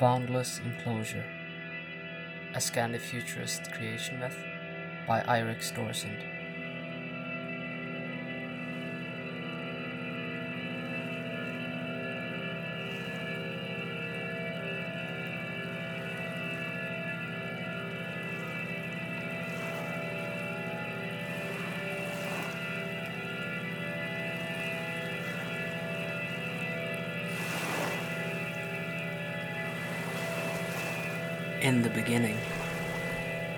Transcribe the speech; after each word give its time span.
Boundless 0.00 0.60
Enclosure, 0.64 1.24
a 2.52 2.58
Scandi 2.58 2.98
futurist 2.98 3.70
creation 3.70 4.18
myth 4.18 4.36
by 5.06 5.20
Eirik 5.20 5.60
Storesund. 5.60 6.33
In 31.64 31.80
the 31.80 31.88
beginning 31.88 32.36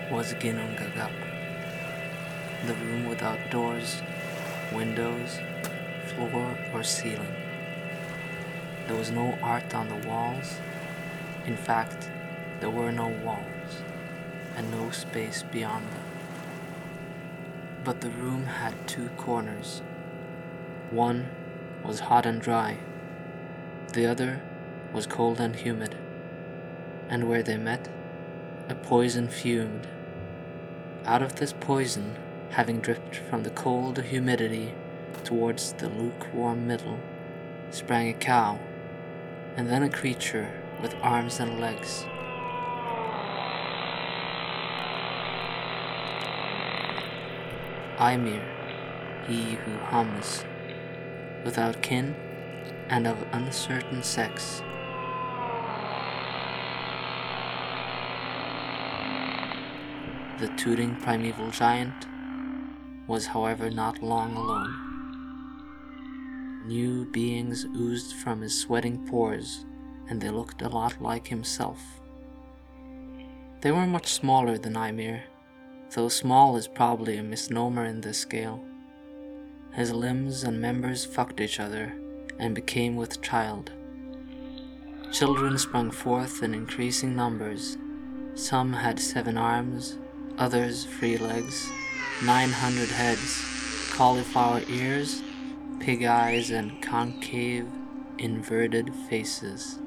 was 0.09 0.33
Ginnungagap, 0.35 1.11
the 2.65 2.73
room 2.75 3.09
without 3.09 3.51
doors, 3.51 4.01
windows, 4.73 5.41
floor, 6.05 6.57
or 6.73 6.83
ceiling. 6.83 7.35
There 8.87 8.95
was 8.95 9.11
no 9.11 9.37
art 9.43 9.75
on 9.75 9.89
the 9.89 10.07
walls. 10.07 10.55
In 11.45 11.57
fact, 11.57 12.09
there 12.61 12.69
were 12.69 12.93
no 12.93 13.09
walls 13.09 13.83
and 14.55 14.71
no 14.71 14.89
space 14.91 15.43
beyond 15.43 15.91
them. 15.91 16.05
But 17.83 17.99
the 17.99 18.11
room 18.11 18.45
had 18.45 18.87
two 18.87 19.09
corners. 19.17 19.81
One 20.91 21.27
was 21.83 21.99
hot 21.99 22.25
and 22.25 22.41
dry, 22.41 22.77
the 23.91 24.05
other 24.05 24.41
was 24.93 25.07
cold 25.07 25.41
and 25.41 25.57
humid. 25.57 25.97
And 27.09 27.27
where 27.27 27.43
they 27.43 27.57
met, 27.57 27.89
a 28.69 28.75
poison 28.75 29.29
fumed. 29.29 29.87
Out 31.05 31.21
of 31.21 31.35
this 31.35 31.53
poison, 31.53 32.17
having 32.49 32.81
dripped 32.81 33.15
from 33.15 33.43
the 33.43 33.49
cold 33.49 33.97
humidity 33.97 34.73
towards 35.23 35.71
the 35.73 35.87
lukewarm 35.87 36.67
middle, 36.67 36.99
sprang 37.71 38.09
a 38.09 38.13
cow, 38.13 38.59
and 39.55 39.69
then 39.69 39.83
a 39.83 39.89
creature 39.89 40.51
with 40.81 40.93
arms 41.01 41.39
and 41.39 41.61
legs. 41.61 42.05
Ymir, 47.99 48.43
he 49.27 49.55
who 49.55 49.77
hums, 49.77 50.43
without 51.45 51.81
kin 51.81 52.15
and 52.89 53.07
of 53.07 53.25
uncertain 53.31 54.03
sex. 54.03 54.61
The 60.39 60.49
tooting 60.49 60.95
primeval 60.97 61.49
giant 61.49 62.05
was, 63.07 63.25
however, 63.25 63.71
not 63.71 64.03
long 64.03 64.35
alone. 64.35 64.71
New 66.67 67.05
beings 67.05 67.65
oozed 67.75 68.13
from 68.17 68.41
his 68.41 68.59
sweating 68.59 69.07
pores, 69.07 69.65
and 70.07 70.21
they 70.21 70.29
looked 70.29 70.61
a 70.61 70.69
lot 70.69 71.01
like 71.01 71.27
himself. 71.27 71.81
They 73.61 73.71
were 73.71 73.87
much 73.87 74.13
smaller 74.13 74.59
than 74.59 74.75
Ymir, 74.77 75.23
though 75.95 76.09
small 76.09 76.55
is 76.55 76.67
probably 76.67 77.17
a 77.17 77.23
misnomer 77.23 77.85
in 77.85 78.01
this 78.01 78.19
scale. 78.19 78.63
His 79.73 79.91
limbs 79.91 80.43
and 80.43 80.61
members 80.61 81.03
fucked 81.03 81.41
each 81.41 81.59
other 81.59 81.93
and 82.37 82.53
became 82.53 82.95
with 82.95 83.23
child. 83.23 83.71
Children 85.11 85.57
sprung 85.57 85.89
forth 85.89 86.43
in 86.43 86.53
increasing 86.53 87.15
numbers. 87.15 87.77
Some 88.35 88.73
had 88.73 88.99
seven 88.99 89.35
arms, 89.35 89.97
others 90.37 90.85
free 90.85 91.17
legs, 91.17 91.69
900 92.23 92.89
heads, 92.89 93.43
cauliflower 93.91 94.61
ears, 94.69 95.21
pig 95.79 96.03
eyes, 96.03 96.51
and 96.51 96.81
concave, 96.81 97.67
inverted 98.17 98.93
faces. 99.09 99.79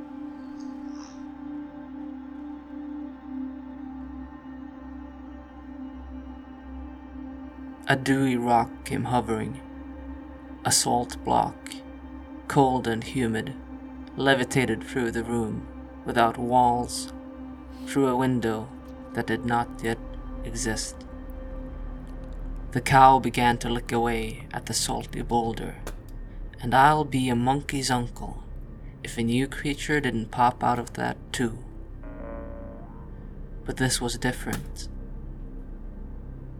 A 7.86 7.96
dewy 7.96 8.36
rock 8.36 8.70
came 8.84 9.04
hovering, 9.04 9.60
a 10.64 10.70
salt 10.70 11.16
block, 11.24 11.74
cold 12.46 12.86
and 12.86 13.02
humid, 13.02 13.54
levitated 14.16 14.84
through 14.84 15.10
the 15.10 15.24
room 15.24 15.66
without 16.04 16.38
walls, 16.38 17.12
through 17.86 18.06
a 18.06 18.16
window 18.16 18.68
that 19.14 19.26
did 19.26 19.44
not 19.44 19.68
yet 19.82 19.98
exist. 20.44 20.96
The 22.72 22.80
cow 22.80 23.18
began 23.18 23.58
to 23.58 23.68
lick 23.68 23.90
away 23.90 24.46
at 24.52 24.66
the 24.66 24.74
salty 24.74 25.22
boulder, 25.22 25.76
and 26.60 26.74
I'll 26.74 27.04
be 27.04 27.28
a 27.28 27.34
monkey's 27.34 27.90
uncle 27.90 28.44
if 29.02 29.18
a 29.18 29.22
new 29.22 29.48
creature 29.48 30.00
didn't 30.00 30.30
pop 30.30 30.62
out 30.62 30.78
of 30.78 30.92
that 30.94 31.16
too. 31.32 31.58
But 33.64 33.78
this 33.78 34.00
was 34.00 34.18
different. 34.18 34.88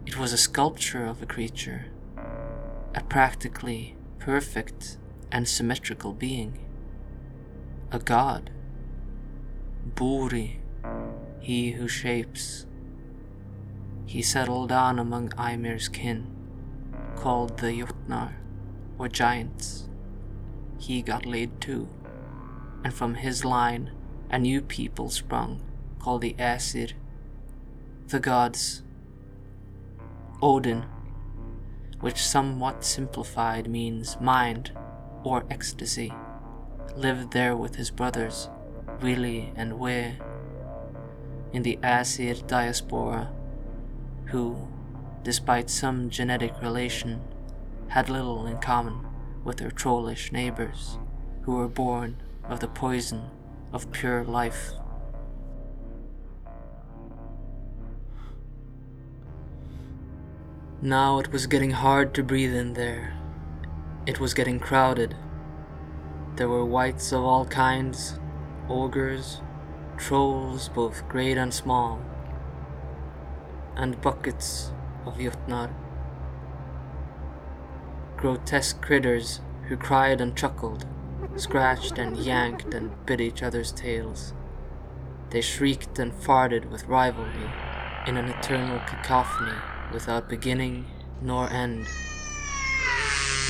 It 0.05 0.17
was 0.17 0.33
a 0.33 0.37
sculpture 0.37 1.05
of 1.05 1.21
a 1.21 1.25
creature, 1.25 1.85
a 2.93 3.03
practically 3.07 3.95
perfect 4.19 4.97
and 5.31 5.47
symmetrical 5.47 6.11
being, 6.13 6.59
a 7.91 7.99
god. 7.99 8.51
Buri, 9.95 10.57
he 11.39 11.71
who 11.71 11.87
shapes 11.87 12.65
he 14.05 14.21
settled 14.21 14.69
down 14.69 14.99
among 14.99 15.31
Ymir's 15.37 15.87
kin, 15.87 16.27
called 17.15 17.59
the 17.59 17.67
Jotnar, 17.67 18.33
or 18.97 19.07
giants. 19.07 19.87
He 20.77 21.01
got 21.01 21.25
laid 21.25 21.61
too, 21.61 21.87
and 22.83 22.93
from 22.93 23.15
his 23.15 23.45
line 23.45 23.91
a 24.29 24.39
new 24.39 24.61
people 24.61 25.09
sprung, 25.09 25.61
called 25.99 26.21
the 26.21 26.35
Aesir, 26.39 26.89
the 28.07 28.19
gods. 28.19 28.83
Odin, 30.41 30.85
which 31.99 32.17
somewhat 32.17 32.83
simplified 32.83 33.69
means 33.69 34.19
mind 34.19 34.71
or 35.23 35.45
ecstasy, 35.49 36.11
lived 36.95 37.31
there 37.31 37.55
with 37.55 37.75
his 37.75 37.91
brothers, 37.91 38.49
Vili 38.99 39.53
and 39.55 39.73
Vé, 39.73 40.19
in 41.53 41.61
the 41.61 41.77
Aesir 41.83 42.35
diaspora 42.47 43.29
who, 44.31 44.67
despite 45.23 45.69
some 45.69 46.09
genetic 46.09 46.53
relation, 46.61 47.21
had 47.89 48.09
little 48.09 48.47
in 48.47 48.57
common 48.59 49.05
with 49.43 49.57
their 49.57 49.71
trollish 49.71 50.31
neighbors, 50.31 50.97
who 51.41 51.55
were 51.55 51.67
born 51.67 52.15
of 52.45 52.59
the 52.59 52.67
poison 52.67 53.29
of 53.73 53.91
pure 53.91 54.23
life. 54.23 54.71
Now 60.81 61.19
it 61.19 61.31
was 61.31 61.45
getting 61.45 61.71
hard 61.71 62.13
to 62.15 62.23
breathe 62.23 62.55
in 62.55 62.73
there. 62.73 63.13
It 64.07 64.19
was 64.19 64.33
getting 64.33 64.59
crowded. 64.59 65.15
There 66.37 66.49
were 66.49 66.65
wights 66.65 67.11
of 67.11 67.23
all 67.23 67.45
kinds, 67.45 68.19
ogres, 68.67 69.41
trolls 69.97 70.69
both 70.69 71.07
great 71.07 71.37
and 71.37 71.53
small, 71.53 72.01
and 73.81 73.99
buckets 73.99 74.71
of 75.07 75.17
Jotnar. 75.17 75.73
Grotesque 78.15 78.79
critters 78.79 79.41
who 79.67 79.75
cried 79.75 80.21
and 80.21 80.37
chuckled, 80.37 80.85
scratched 81.35 81.97
and 81.97 82.15
yanked 82.15 82.75
and 82.75 82.91
bit 83.07 83.19
each 83.19 83.41
other's 83.41 83.71
tails. 83.71 84.33
They 85.31 85.41
shrieked 85.41 85.97
and 85.97 86.13
farted 86.13 86.69
with 86.69 86.85
rivalry 86.85 87.49
in 88.05 88.17
an 88.17 88.29
eternal 88.29 88.79
cacophony 88.85 89.57
without 89.91 90.29
beginning 90.29 90.85
nor 91.19 91.49
end. 91.49 91.87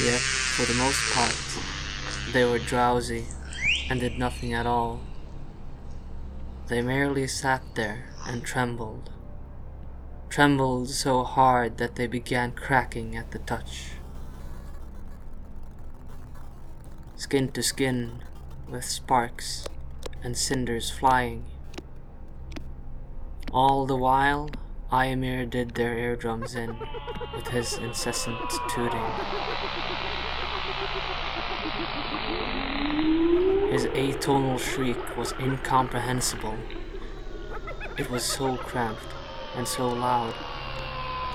Yet, 0.01 0.21
for 0.21 0.65
the 0.65 0.79
most 0.79 1.13
part, 1.13 1.35
they 2.31 2.45
were 2.45 2.59
drowsy 2.59 3.25
and 3.89 3.99
did 3.99 4.17
nothing 4.17 4.53
at 4.53 4.65
all. 4.65 5.01
They 6.67 6.81
merely 6.81 7.27
sat 7.27 7.63
there 7.75 8.05
and 8.25 8.45
trembled 8.45 9.10
trembled 10.31 10.89
so 10.89 11.25
hard 11.25 11.77
that 11.77 11.95
they 11.95 12.07
began 12.07 12.53
cracking 12.53 13.17
at 13.17 13.31
the 13.31 13.39
touch. 13.39 13.89
Skin 17.17 17.51
to 17.51 17.61
skin, 17.61 18.23
with 18.69 18.85
sparks 18.85 19.67
and 20.23 20.37
cinders 20.37 20.89
flying. 20.89 21.43
All 23.51 23.85
the 23.85 23.97
while, 23.97 24.49
Ymir 24.93 25.45
did 25.47 25.71
their 25.71 25.97
eardrums 25.97 26.55
in 26.55 26.77
with 27.35 27.49
his 27.49 27.73
incessant 27.73 28.49
tooting. 28.69 29.03
His 33.69 33.85
atonal 33.87 34.57
shriek 34.57 35.17
was 35.17 35.33
incomprehensible. 35.41 36.55
It 37.97 38.09
was 38.09 38.23
so 38.23 38.55
cramped 38.55 39.03
and 39.55 39.67
so 39.67 39.89
loud 39.89 40.33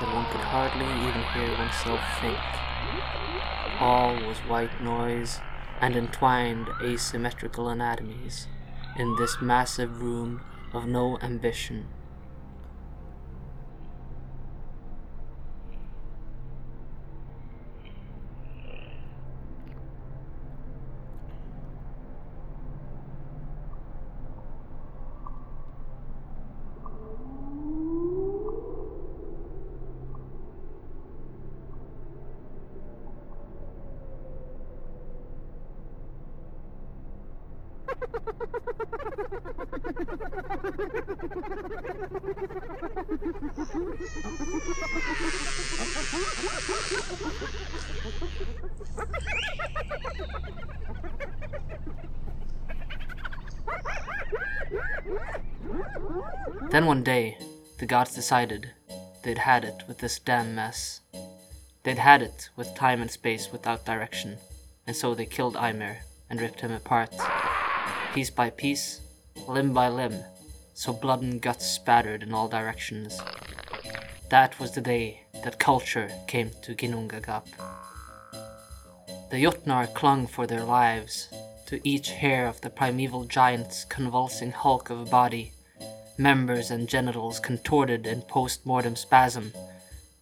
that 0.00 0.14
one 0.14 0.26
could 0.26 0.40
hardly 0.40 0.84
even 0.84 1.22
hear 1.34 1.56
oneself 1.58 2.00
think. 2.20 2.38
All 3.80 4.14
was 4.26 4.38
white 4.48 4.80
noise 4.82 5.40
and 5.80 5.96
entwined 5.96 6.68
asymmetrical 6.82 7.68
anatomies 7.68 8.46
in 8.96 9.16
this 9.16 9.40
massive 9.40 10.02
room 10.02 10.40
of 10.72 10.86
no 10.86 11.18
ambition. 11.22 11.86
Then 56.70 56.87
one 56.87 57.02
day, 57.02 57.38
the 57.78 57.87
gods 57.87 58.14
decided 58.14 58.72
they'd 59.22 59.38
had 59.38 59.64
it 59.64 59.84
with 59.88 59.99
this 59.99 60.19
damn 60.19 60.54
mess. 60.54 61.00
They'd 61.84 61.96
had 61.96 62.20
it 62.20 62.50
with 62.56 62.75
time 62.75 63.00
and 63.00 63.10
space 63.10 63.50
without 63.50 63.87
direction, 63.87 64.37
and 64.87 64.94
so 64.94 65.14
they 65.14 65.25
killed 65.26 65.56
Ymir 65.56 66.00
and 66.28 66.40
ripped 66.40 66.60
him 66.60 66.72
apart, 66.72 67.14
piece 68.16 68.30
by 68.30 68.48
piece, 68.48 69.02
limb 69.46 69.74
by 69.74 69.90
limb, 69.90 70.18
so 70.72 70.90
blood 70.90 71.20
and 71.20 71.42
guts 71.42 71.66
spattered 71.66 72.22
in 72.22 72.32
all 72.32 72.48
directions. 72.48 73.20
That 74.30 74.58
was 74.58 74.72
the 74.72 74.80
day 74.80 75.20
that 75.44 75.58
culture 75.58 76.10
came 76.26 76.50
to 76.62 76.74
Ginnungagap. 76.74 77.44
The 79.30 79.44
Jotnar 79.44 79.92
clung 79.92 80.26
for 80.26 80.46
their 80.46 80.64
lives 80.64 81.28
to 81.66 81.86
each 81.86 82.08
hair 82.08 82.46
of 82.46 82.62
the 82.62 82.70
primeval 82.70 83.24
giant's 83.24 83.84
convulsing 83.84 84.52
hulk 84.52 84.88
of 84.88 84.98
a 84.98 85.04
body, 85.04 85.52
members 86.16 86.70
and 86.70 86.88
genitals 86.88 87.38
contorted 87.38 88.06
in 88.06 88.22
post-mortem 88.22 88.96
spasm, 88.96 89.52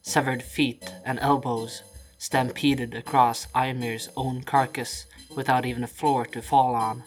severed 0.03 0.43
feet 0.43 0.93
and 1.05 1.21
elbows 1.21 1.85
stampeded 2.19 2.93
across 2.93 3.47
Ymir's 3.55 4.09
own 4.17 4.43
carcass 4.43 5.07
without 5.37 5.65
even 5.65 5.85
a 5.85 5.87
floor 5.87 6.27
to 6.27 6.43
fall 6.43 6.75
on. 6.75 7.05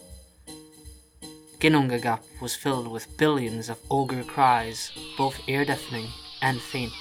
Ginnungagap 1.59 2.21
was 2.39 2.55
filled 2.55 2.87
with 2.87 3.17
billions 3.17 3.67
of 3.67 3.79
ogre 3.89 4.23
cries, 4.23 4.91
both 5.17 5.39
ear-deafening 5.47 6.07
and 6.43 6.61
faint, 6.61 6.93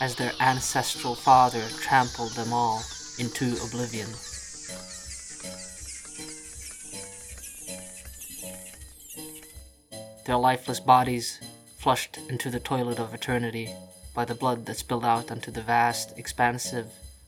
as 0.00 0.14
their 0.14 0.32
ancestral 0.38 1.16
father 1.16 1.64
trampled 1.80 2.30
them 2.32 2.52
all 2.52 2.80
into 3.18 3.56
oblivion. 3.64 4.08
Their 10.26 10.36
lifeless 10.36 10.78
bodies 10.78 11.40
flushed 11.78 12.18
into 12.28 12.50
the 12.50 12.60
toilet 12.60 13.00
of 13.00 13.12
eternity 13.12 13.74
by 14.14 14.24
the 14.24 14.36
blood 14.36 14.64
that 14.66 14.76
spilled 14.76 15.04
out 15.04 15.32
onto 15.32 15.50
the 15.50 15.60
vast, 15.60 16.16
expansive 16.16 16.86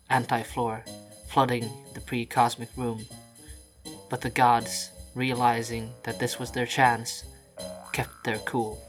anti-floor, 0.09 0.85
flooding 1.27 1.69
the 1.95 2.01
pre-cosmic 2.01 2.69
room. 2.77 3.07
But 4.09 4.21
the 4.21 4.31
gods, 4.31 4.91
realizing 5.15 5.93
that 6.03 6.19
this 6.19 6.39
was 6.39 6.51
their 6.51 6.67
chance, 6.67 7.25
kept 7.93 8.25
their 8.25 8.39
cool. 8.39 8.83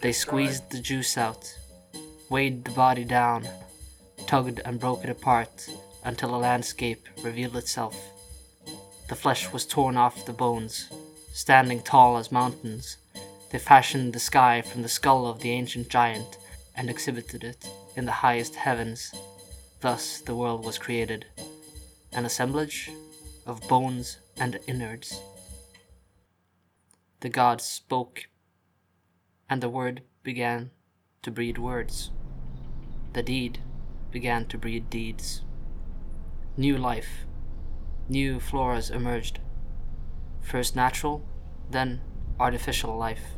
They 0.00 0.12
squeezed 0.12 0.70
the 0.70 0.80
juice 0.80 1.16
out, 1.16 1.56
weighed 2.28 2.64
the 2.64 2.70
body 2.70 3.04
down, 3.04 3.48
tugged 4.26 4.60
and 4.64 4.78
broke 4.78 5.04
it 5.04 5.10
apart 5.10 5.68
until 6.04 6.34
a 6.34 6.38
landscape 6.38 7.08
revealed 7.22 7.56
itself. 7.56 7.96
The 9.08 9.16
flesh 9.16 9.52
was 9.52 9.66
torn 9.66 9.96
off 9.96 10.24
the 10.24 10.32
bones, 10.32 10.88
standing 11.32 11.82
tall 11.82 12.16
as 12.16 12.30
mountains. 12.30 12.96
They 13.50 13.58
fashioned 13.58 14.12
the 14.12 14.20
sky 14.20 14.62
from 14.62 14.82
the 14.82 14.88
skull 14.88 15.26
of 15.26 15.40
the 15.40 15.50
ancient 15.50 15.88
giant 15.88 16.38
and 16.76 16.88
exhibited 16.88 17.42
it 17.42 17.68
in 17.96 18.04
the 18.04 18.12
highest 18.12 18.54
heavens. 18.54 19.12
Thus 19.80 20.20
the 20.20 20.36
world 20.36 20.64
was 20.64 20.78
created, 20.78 21.26
an 22.12 22.24
assemblage 22.24 22.90
of 23.46 23.66
bones 23.68 24.18
and 24.40 24.58
innards. 24.66 25.20
The 27.20 27.28
gods 27.28 27.62
spoke, 27.64 28.28
and 29.48 29.62
the 29.62 29.68
word 29.68 30.02
began 30.22 30.70
to 31.22 31.30
breed 31.30 31.58
words. 31.58 32.10
The 33.12 33.22
deed 33.22 33.60
began 34.10 34.46
to 34.46 34.58
breed 34.58 34.88
deeds. 34.88 35.42
New 36.56 36.78
life, 36.78 37.26
new 38.08 38.40
floras 38.40 38.90
emerged. 38.90 39.40
First 40.40 40.74
natural, 40.74 41.22
then 41.70 42.00
artificial 42.40 42.96
life. 42.96 43.36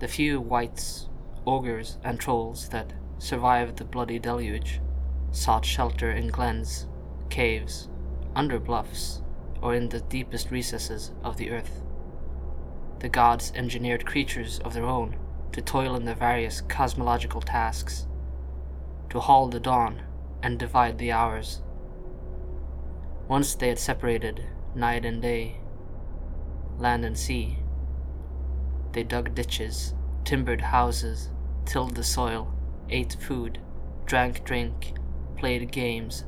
The 0.00 0.08
few 0.08 0.40
wights, 0.40 1.08
ogres, 1.46 1.98
and 2.02 2.18
trolls 2.18 2.70
that 2.70 2.94
survived 3.18 3.76
the 3.76 3.84
bloody 3.84 4.18
deluge 4.18 4.80
sought 5.30 5.64
shelter 5.64 6.10
in 6.10 6.28
glens, 6.28 6.86
caves, 7.30 7.88
under 8.34 8.58
bluffs, 8.58 9.22
or 9.62 9.74
in 9.74 9.88
the 9.88 10.00
deepest 10.00 10.50
recesses 10.50 11.12
of 11.22 11.36
the 11.36 11.50
earth. 11.50 11.82
The 12.98 13.08
gods 13.08 13.52
engineered 13.54 14.04
creatures 14.04 14.58
of 14.60 14.74
their 14.74 14.84
own 14.84 15.16
to 15.52 15.62
toil 15.62 15.94
in 15.94 16.04
their 16.04 16.14
various 16.14 16.60
cosmological 16.62 17.40
tasks, 17.40 18.06
to 19.10 19.20
haul 19.20 19.48
the 19.48 19.60
dawn 19.60 20.02
and 20.42 20.58
divide 20.58 20.98
the 20.98 21.12
hours. 21.12 21.62
Once 23.28 23.54
they 23.54 23.68
had 23.68 23.78
separated 23.78 24.44
night 24.74 25.04
and 25.04 25.22
day, 25.22 25.56
land 26.78 27.04
and 27.04 27.16
sea. 27.16 27.58
They 28.92 29.04
dug 29.04 29.34
ditches, 29.34 29.94
timbered 30.24 30.60
houses, 30.60 31.30
tilled 31.64 31.94
the 31.94 32.02
soil, 32.02 32.52
ate 32.90 33.16
food, 33.20 33.58
drank 34.04 34.44
drink, 34.44 34.94
played 35.36 35.70
games, 35.70 36.24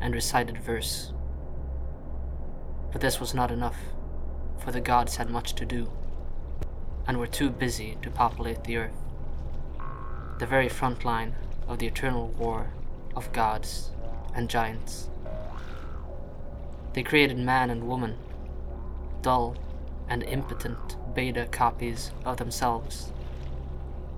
and 0.00 0.14
recited 0.14 0.58
verse. 0.58 1.12
But 2.92 3.00
this 3.00 3.18
was 3.18 3.34
not 3.34 3.50
enough, 3.50 3.78
for 4.58 4.70
the 4.70 4.80
gods 4.80 5.16
had 5.16 5.30
much 5.30 5.54
to 5.54 5.64
do, 5.64 5.90
and 7.06 7.18
were 7.18 7.26
too 7.26 7.50
busy 7.50 7.96
to 8.02 8.10
populate 8.10 8.64
the 8.64 8.76
earth. 8.76 8.96
The 10.38 10.46
very 10.46 10.68
front 10.68 11.04
line 11.04 11.34
of 11.66 11.78
the 11.78 11.86
eternal 11.86 12.28
war 12.28 12.70
of 13.16 13.32
gods 13.32 13.90
and 14.34 14.48
giants. 14.48 15.08
They 16.92 17.02
created 17.02 17.38
man 17.38 17.70
and 17.70 17.88
woman, 17.88 18.18
dull 19.22 19.56
and 20.08 20.22
impotent 20.22 20.96
beta 21.14 21.48
copies 21.50 22.10
of 22.24 22.36
themselves. 22.36 23.12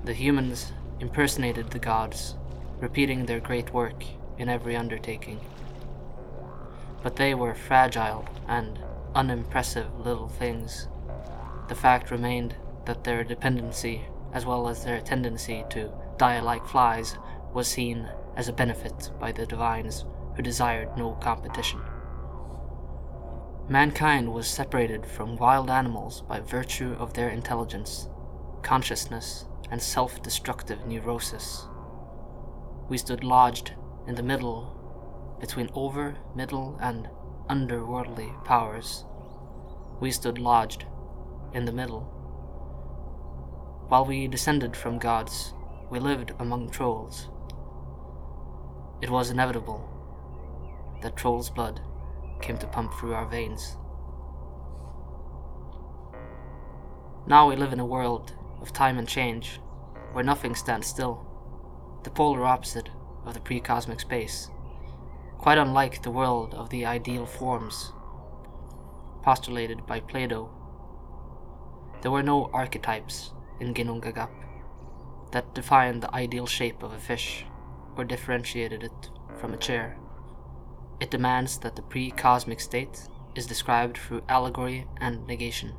The 0.04 0.14
humans 0.14 0.72
impersonated 0.98 1.70
the 1.70 1.78
gods, 1.78 2.34
repeating 2.80 3.26
their 3.26 3.40
great 3.40 3.72
work 3.72 4.04
in 4.38 4.48
every 4.48 4.76
undertaking. 4.76 5.40
But 7.04 7.16
they 7.16 7.34
were 7.34 7.54
fragile 7.54 8.24
and 8.48 8.78
unimpressive 9.14 10.00
little 10.00 10.28
things. 10.28 10.88
The 11.68 11.74
fact 11.74 12.10
remained 12.10 12.56
that 12.86 13.04
their 13.04 13.22
dependency, 13.22 14.06
as 14.32 14.46
well 14.46 14.68
as 14.68 14.84
their 14.84 15.00
tendency 15.00 15.64
to 15.70 15.92
die 16.16 16.40
like 16.40 16.66
flies, 16.66 17.18
was 17.52 17.68
seen 17.68 18.08
as 18.36 18.48
a 18.48 18.54
benefit 18.54 19.10
by 19.20 19.32
the 19.32 19.44
divines 19.44 20.06
who 20.34 20.42
desired 20.42 20.96
no 20.96 21.12
competition. 21.12 21.80
Mankind 23.68 24.32
was 24.32 24.48
separated 24.48 25.04
from 25.04 25.36
wild 25.36 25.68
animals 25.68 26.22
by 26.22 26.40
virtue 26.40 26.96
of 26.98 27.12
their 27.12 27.28
intelligence, 27.28 28.08
consciousness, 28.62 29.44
and 29.70 29.82
self 29.82 30.22
destructive 30.22 30.86
neurosis. 30.86 31.66
We 32.88 32.96
stood 32.96 33.24
lodged 33.24 33.72
in 34.06 34.14
the 34.14 34.22
middle 34.22 34.73
between 35.40 35.70
over, 35.74 36.16
middle, 36.34 36.78
and 36.80 37.08
underworldly 37.48 38.44
powers. 38.44 39.04
We 40.00 40.10
stood 40.10 40.38
lodged 40.38 40.86
in 41.52 41.64
the 41.64 41.72
middle. 41.72 42.02
While 43.88 44.06
we 44.06 44.26
descended 44.26 44.76
from 44.76 44.98
gods, 44.98 45.54
we 45.90 45.98
lived 45.98 46.32
among 46.38 46.70
trolls. 46.70 47.28
It 49.00 49.10
was 49.10 49.30
inevitable 49.30 49.88
that 51.02 51.16
trolls' 51.16 51.50
blood 51.50 51.80
came 52.40 52.58
to 52.58 52.66
pump 52.66 52.94
through 52.94 53.14
our 53.14 53.26
veins. 53.26 53.76
Now 57.26 57.48
we 57.48 57.56
live 57.56 57.72
in 57.72 57.80
a 57.80 57.86
world 57.86 58.34
of 58.60 58.72
time 58.72 58.98
and 58.98 59.08
change, 59.08 59.60
where 60.12 60.24
nothing 60.24 60.54
stands 60.54 60.86
still, 60.86 61.26
the 62.02 62.10
polar 62.10 62.44
opposite 62.44 62.90
of 63.24 63.34
the 63.34 63.40
pre 63.40 63.60
cosmic 63.60 64.00
space 64.00 64.50
quite 65.44 65.58
unlike 65.58 66.00
the 66.00 66.10
world 66.10 66.54
of 66.54 66.70
the 66.70 66.86
ideal 66.86 67.26
forms 67.26 67.92
postulated 69.22 69.84
by 69.86 70.00
Plato. 70.00 70.48
There 72.00 72.10
were 72.10 72.22
no 72.22 72.48
archetypes 72.54 73.34
in 73.60 73.74
Ginnungagap 73.74 74.30
that 75.32 75.54
defined 75.54 76.02
the 76.02 76.14
ideal 76.14 76.46
shape 76.46 76.82
of 76.82 76.94
a 76.94 76.98
fish 76.98 77.44
or 77.94 78.04
differentiated 78.04 78.84
it 78.84 79.10
from 79.38 79.52
a 79.52 79.58
chair. 79.58 79.98
It 80.98 81.10
demands 81.10 81.58
that 81.58 81.76
the 81.76 81.82
pre 81.82 82.10
cosmic 82.10 82.58
state 82.58 83.06
is 83.34 83.44
described 83.44 83.98
through 83.98 84.22
allegory 84.30 84.86
and 84.98 85.26
negation. 85.26 85.74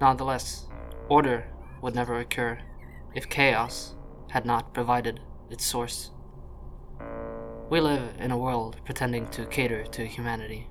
Nonetheless, 0.00 0.68
order 1.08 1.48
would 1.82 1.96
never 1.96 2.20
occur 2.20 2.60
if 3.12 3.28
chaos 3.28 3.96
had 4.30 4.46
not 4.46 4.72
provided 4.72 5.18
its 5.50 5.64
source. 5.64 6.12
We 7.74 7.80
live 7.80 8.14
in 8.20 8.30
a 8.30 8.38
world 8.38 8.76
pretending 8.84 9.26
to 9.30 9.46
cater 9.46 9.82
to 9.82 10.06
humanity, 10.06 10.68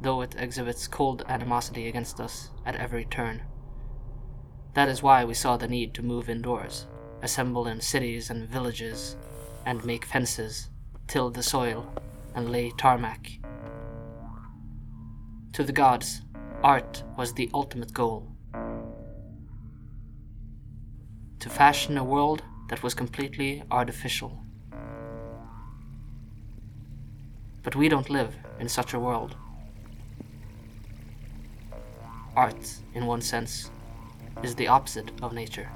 though 0.00 0.22
it 0.22 0.36
exhibits 0.38 0.88
cold 0.88 1.22
animosity 1.28 1.86
against 1.86 2.18
us 2.18 2.48
at 2.64 2.76
every 2.76 3.04
turn. 3.04 3.42
That 4.72 4.88
is 4.88 5.02
why 5.02 5.26
we 5.26 5.34
saw 5.34 5.58
the 5.58 5.68
need 5.68 5.92
to 5.92 6.02
move 6.02 6.30
indoors, 6.30 6.86
assemble 7.20 7.66
in 7.66 7.82
cities 7.82 8.30
and 8.30 8.48
villages, 8.48 9.18
and 9.66 9.84
make 9.84 10.06
fences, 10.06 10.70
till 11.06 11.28
the 11.28 11.42
soil, 11.42 11.92
and 12.34 12.50
lay 12.50 12.72
tarmac. 12.78 13.32
To 15.52 15.62
the 15.62 15.72
gods, 15.72 16.22
art 16.62 17.02
was 17.18 17.34
the 17.34 17.50
ultimate 17.52 17.92
goal. 17.92 18.32
To 21.40 21.50
fashion 21.50 21.98
a 21.98 22.02
world 22.02 22.44
that 22.70 22.82
was 22.82 22.94
completely 22.94 23.62
artificial. 23.70 24.45
But 27.66 27.74
we 27.74 27.88
don't 27.88 28.08
live 28.08 28.32
in 28.60 28.68
such 28.68 28.94
a 28.94 29.00
world. 29.00 29.34
Art, 32.36 32.76
in 32.94 33.06
one 33.06 33.20
sense, 33.20 33.72
is 34.44 34.54
the 34.54 34.68
opposite 34.68 35.10
of 35.20 35.32
nature. 35.32 35.68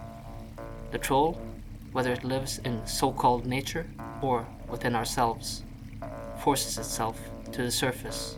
The 0.93 0.99
troll, 0.99 1.41
whether 1.91 2.13
it 2.13 2.23
lives 2.23 2.59
in 2.59 2.87
so 2.87 3.11
called 3.11 3.45
nature 3.45 3.89
or 4.23 4.47
within 4.69 4.95
ourselves, 4.95 5.65
forces 6.39 6.79
itself 6.79 7.19
to 7.51 7.63
the 7.63 7.73
surface 7.73 8.37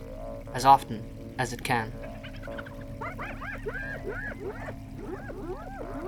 as 0.55 0.65
often 0.65 1.03
as 1.37 1.53
it 1.53 1.63
can. 1.63 1.93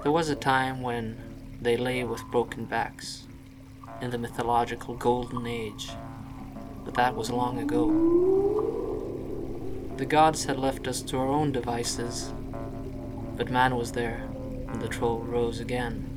There 0.01 0.11
was 0.11 0.29
a 0.29 0.35
time 0.35 0.81
when 0.81 1.15
they 1.61 1.77
lay 1.77 2.03
with 2.05 2.25
broken 2.31 2.65
backs 2.65 3.27
in 4.01 4.09
the 4.09 4.17
mythological 4.17 4.95
golden 4.95 5.45
age, 5.45 5.91
but 6.85 6.93
that 6.93 7.15
was 7.15 7.29
long 7.29 7.57
ago. 7.59 7.89
The 9.97 10.05
gods 10.05 10.45
had 10.45 10.57
left 10.57 10.87
us 10.87 11.01
to 11.01 11.17
our 11.17 11.27
own 11.27 11.51
devices, 11.51 12.31
but 13.35 13.49
man 13.49 13.75
was 13.75 13.91
there, 13.91 14.29
and 14.69 14.81
the 14.81 14.87
troll 14.87 15.19
rose 15.19 15.59
again. 15.59 16.11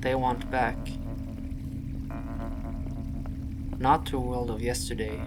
They 0.00 0.14
want 0.14 0.50
back. 0.50 0.76
Not 3.78 4.04
to 4.06 4.18
a 4.18 4.20
world 4.20 4.50
of 4.50 4.60
yesterday, 4.60 5.22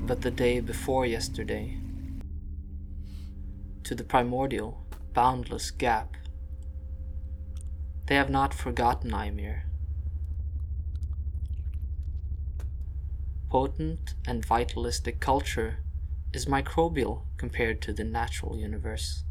but 0.00 0.20
the 0.20 0.30
day 0.30 0.60
before 0.60 1.06
yesterday 1.06 1.78
to 3.84 3.94
the 3.94 4.04
primordial, 4.04 4.86
boundless 5.12 5.70
gap. 5.70 6.16
They 8.06 8.14
have 8.14 8.30
not 8.30 8.54
forgotten 8.54 9.12
Ymir. 9.12 9.64
Potent 13.52 14.14
and 14.26 14.42
vitalistic 14.42 15.20
culture 15.20 15.80
is 16.32 16.46
microbial 16.46 17.24
compared 17.36 17.82
to 17.82 17.92
the 17.92 18.02
natural 18.02 18.56
universe. 18.56 19.24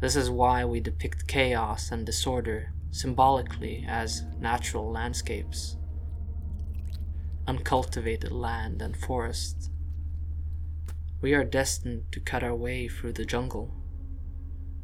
This 0.00 0.16
is 0.16 0.28
why 0.28 0.64
we 0.64 0.80
depict 0.80 1.28
chaos 1.28 1.92
and 1.92 2.04
disorder 2.04 2.72
symbolically 2.90 3.86
as 3.88 4.24
natural 4.40 4.90
landscapes, 4.90 5.76
uncultivated 7.46 8.32
land 8.32 8.82
and 8.82 8.96
forest, 8.96 9.70
we 11.20 11.32
are 11.32 11.44
destined 11.44 12.10
to 12.10 12.18
cut 12.18 12.42
our 12.42 12.56
way 12.56 12.88
through 12.88 13.12
the 13.12 13.24
jungle, 13.24 13.72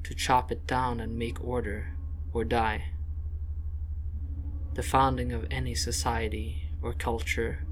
to 0.05 0.15
chop 0.15 0.53
it 0.53 0.65
down 0.65 1.01
and 1.01 1.19
make 1.19 1.43
order, 1.43 1.97
or 2.33 2.45
die. 2.45 2.93
The 4.75 4.85
founding 4.85 5.33
of 5.33 5.49
any 5.51 5.75
society 5.75 6.66
or 6.83 6.93
culture 6.93 7.65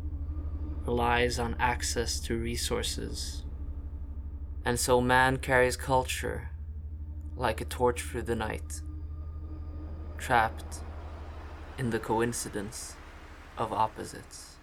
relies 0.87 1.39
on 1.39 1.57
access 1.59 2.21
to 2.21 2.37
resources. 2.37 3.45
And 4.65 4.79
so 4.79 5.01
man 5.01 5.39
carries 5.39 5.77
culture 5.77 6.51
like 7.37 7.61
a 7.61 7.65
torch 7.65 8.03
through 8.03 8.23
the 8.23 8.37
night, 8.37 8.81
trapped 10.19 10.81
in 11.79 11.91
the 11.91 11.99
coincidence 11.99 12.97
of 13.59 13.73
opposites. 13.73 14.54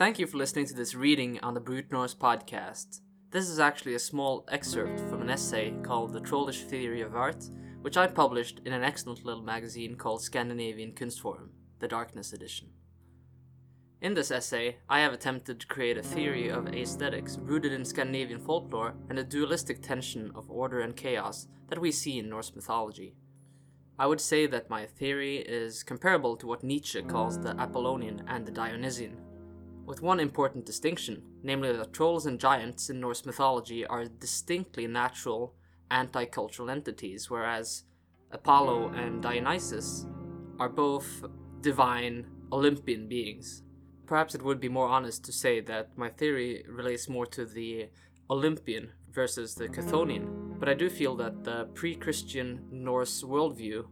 Thank 0.00 0.18
you 0.18 0.26
for 0.26 0.38
listening 0.38 0.64
to 0.64 0.74
this 0.74 0.94
reading 0.94 1.38
on 1.42 1.52
the 1.52 1.60
Brute 1.60 1.92
Norse 1.92 2.14
podcast. 2.14 3.00
This 3.32 3.50
is 3.50 3.60
actually 3.60 3.92
a 3.92 3.98
small 3.98 4.48
excerpt 4.50 4.98
from 4.98 5.20
an 5.20 5.28
essay 5.28 5.74
called 5.82 6.14
The 6.14 6.20
Trollish 6.20 6.62
Theory 6.62 7.02
of 7.02 7.14
Art, 7.14 7.44
which 7.82 7.98
I 7.98 8.06
published 8.06 8.62
in 8.64 8.72
an 8.72 8.82
excellent 8.82 9.26
little 9.26 9.42
magazine 9.42 9.96
called 9.96 10.22
Scandinavian 10.22 10.92
Kunstforum, 10.92 11.50
the 11.80 11.86
Darkness 11.86 12.32
Edition. 12.32 12.68
In 14.00 14.14
this 14.14 14.30
essay, 14.30 14.78
I 14.88 15.00
have 15.00 15.12
attempted 15.12 15.60
to 15.60 15.66
create 15.66 15.98
a 15.98 16.02
theory 16.02 16.48
of 16.48 16.68
aesthetics 16.68 17.36
rooted 17.36 17.74
in 17.74 17.84
Scandinavian 17.84 18.40
folklore 18.40 18.94
and 19.10 19.18
the 19.18 19.22
dualistic 19.22 19.82
tension 19.82 20.32
of 20.34 20.50
order 20.50 20.80
and 20.80 20.96
chaos 20.96 21.46
that 21.68 21.78
we 21.78 21.92
see 21.92 22.18
in 22.18 22.30
Norse 22.30 22.54
mythology. 22.56 23.16
I 23.98 24.06
would 24.06 24.22
say 24.22 24.46
that 24.46 24.70
my 24.70 24.86
theory 24.86 25.40
is 25.40 25.82
comparable 25.82 26.38
to 26.38 26.46
what 26.46 26.64
Nietzsche 26.64 27.02
calls 27.02 27.38
the 27.38 27.54
Apollonian 27.60 28.22
and 28.28 28.46
the 28.46 28.50
Dionysian, 28.50 29.18
with 29.90 30.02
one 30.02 30.20
important 30.20 30.64
distinction, 30.64 31.20
namely 31.42 31.72
that 31.72 31.92
trolls 31.92 32.24
and 32.24 32.38
giants 32.38 32.90
in 32.90 33.00
Norse 33.00 33.26
mythology 33.26 33.84
are 33.84 34.04
distinctly 34.04 34.86
natural, 34.86 35.56
anti 35.90 36.26
cultural 36.26 36.70
entities, 36.70 37.28
whereas 37.28 37.82
Apollo 38.30 38.92
and 38.94 39.20
Dionysus 39.20 40.06
are 40.60 40.68
both 40.68 41.24
divine, 41.60 42.24
Olympian 42.52 43.08
beings. 43.08 43.64
Perhaps 44.06 44.36
it 44.36 44.42
would 44.42 44.60
be 44.60 44.68
more 44.68 44.86
honest 44.86 45.24
to 45.24 45.32
say 45.32 45.60
that 45.60 45.98
my 45.98 46.08
theory 46.08 46.64
relates 46.68 47.08
more 47.08 47.26
to 47.26 47.44
the 47.44 47.88
Olympian 48.30 48.92
versus 49.10 49.56
the 49.56 49.68
Chthonian, 49.68 50.56
but 50.60 50.68
I 50.68 50.74
do 50.74 50.88
feel 50.88 51.16
that 51.16 51.42
the 51.42 51.68
pre 51.74 51.96
Christian 51.96 52.64
Norse 52.70 53.24
worldview 53.24 53.86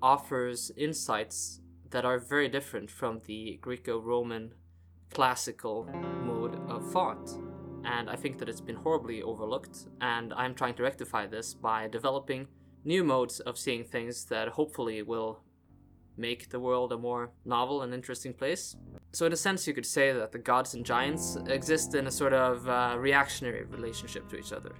offers 0.00 0.70
insights 0.74 1.60
that 1.90 2.06
are 2.06 2.18
very 2.18 2.48
different 2.48 2.90
from 2.90 3.20
the 3.26 3.58
Greco 3.60 4.00
Roman 4.00 4.54
classical 5.14 5.84
mode 6.24 6.58
of 6.68 6.90
thought. 6.90 7.30
And 7.84 8.08
I 8.08 8.16
think 8.16 8.38
that 8.38 8.48
it's 8.48 8.60
been 8.60 8.76
horribly 8.76 9.22
overlooked, 9.22 9.88
and 10.00 10.32
I'm 10.34 10.54
trying 10.54 10.74
to 10.74 10.82
rectify 10.82 11.26
this 11.26 11.52
by 11.52 11.88
developing 11.88 12.46
new 12.84 13.02
modes 13.02 13.40
of 13.40 13.58
seeing 13.58 13.84
things 13.84 14.24
that 14.26 14.48
hopefully 14.48 15.02
will 15.02 15.40
make 16.16 16.50
the 16.50 16.60
world 16.60 16.92
a 16.92 16.98
more 16.98 17.30
novel 17.44 17.82
and 17.82 17.92
interesting 17.94 18.32
place. 18.32 18.76
So, 19.12 19.26
in 19.26 19.32
a 19.32 19.36
sense, 19.36 19.66
you 19.66 19.74
could 19.74 19.86
say 19.86 20.12
that 20.12 20.32
the 20.32 20.38
gods 20.38 20.74
and 20.74 20.84
giants 20.84 21.36
exist 21.46 21.94
in 21.94 22.06
a 22.06 22.10
sort 22.10 22.32
of 22.32 22.68
uh, 22.68 22.96
reactionary 22.98 23.64
relationship 23.64 24.28
to 24.28 24.36
each 24.36 24.52
other. 24.52 24.72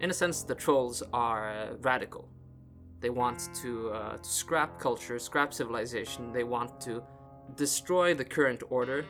In 0.00 0.10
a 0.10 0.14
sense, 0.14 0.42
the 0.42 0.54
trolls 0.54 1.02
are 1.12 1.50
uh, 1.50 1.74
radical. 1.80 2.28
They 3.00 3.10
want 3.10 3.48
to, 3.62 3.90
uh, 3.90 4.16
to 4.18 4.28
scrap 4.28 4.78
culture, 4.78 5.18
scrap 5.18 5.54
civilization, 5.54 6.32
they 6.32 6.44
want 6.44 6.80
to 6.82 7.02
destroy 7.54 8.14
the 8.14 8.24
current 8.24 8.62
order 8.68 9.04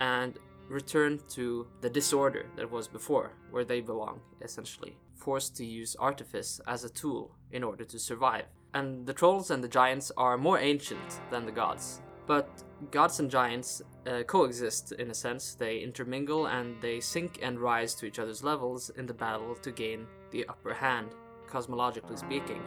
and 0.00 0.38
return 0.68 1.20
to 1.28 1.66
the 1.80 1.90
disorder 1.90 2.46
that 2.56 2.70
was 2.70 2.88
before, 2.88 3.32
where 3.50 3.64
they 3.64 3.80
belong, 3.80 4.20
essentially, 4.40 4.96
forced 5.14 5.56
to 5.56 5.64
use 5.64 5.96
artifice 5.96 6.60
as 6.66 6.84
a 6.84 6.88
tool 6.88 7.34
in 7.52 7.62
order 7.62 7.84
to 7.84 7.98
survive. 7.98 8.46
And 8.72 9.06
the 9.06 9.12
trolls 9.12 9.50
and 9.50 9.62
the 9.62 9.68
giants 9.68 10.10
are 10.16 10.36
more 10.36 10.58
ancient 10.58 11.20
than 11.30 11.46
the 11.46 11.52
gods. 11.52 12.02
But 12.26 12.48
gods 12.90 13.20
and 13.20 13.30
giants 13.30 13.82
uh, 14.06 14.22
coexist 14.22 14.92
in 14.92 15.10
a 15.10 15.14
sense, 15.14 15.54
they 15.54 15.78
intermingle 15.78 16.46
and 16.46 16.80
they 16.80 17.00
sink 17.00 17.38
and 17.42 17.60
rise 17.60 17.94
to 17.96 18.06
each 18.06 18.18
other's 18.18 18.42
levels 18.42 18.90
in 18.96 19.06
the 19.06 19.14
battle 19.14 19.54
to 19.56 19.70
gain 19.70 20.06
the 20.30 20.46
upper 20.48 20.74
hand, 20.74 21.08
cosmologically 21.48 22.18
speaking. 22.18 22.62